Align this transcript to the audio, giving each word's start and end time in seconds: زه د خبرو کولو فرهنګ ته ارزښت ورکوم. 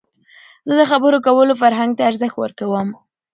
زه 0.67 0.73
د 0.79 0.81
خبرو 0.91 1.17
کولو 1.27 1.53
فرهنګ 1.61 1.91
ته 1.97 2.03
ارزښت 2.09 2.35
ورکوم. 2.39 2.89